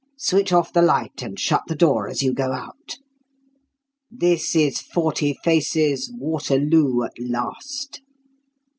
[0.17, 2.97] "Switch off the light, and shut the door as you go out.
[4.09, 8.01] This is 'Forty Faces'' Waterloo at last."